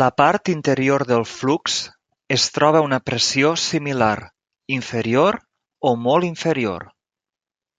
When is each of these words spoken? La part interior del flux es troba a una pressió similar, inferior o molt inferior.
La 0.00 0.08
part 0.20 0.50
interior 0.54 1.04
del 1.12 1.24
flux 1.36 1.76
es 2.36 2.44
troba 2.58 2.82
a 2.82 2.86
una 2.88 3.00
pressió 3.12 3.54
similar, 3.64 4.14
inferior 4.78 5.42
o 5.94 5.98
molt 6.08 6.32
inferior. 6.32 6.88